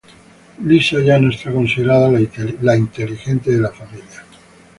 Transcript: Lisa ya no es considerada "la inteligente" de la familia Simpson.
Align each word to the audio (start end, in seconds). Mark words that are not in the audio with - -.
Lisa 0.65 0.99
ya 0.99 1.19
no 1.19 1.29
es 1.29 1.39
considerada 1.43 2.09
"la 2.09 2.75
inteligente" 2.75 3.51
de 3.51 3.59
la 3.59 3.69
familia 3.71 4.03
Simpson. 4.09 4.39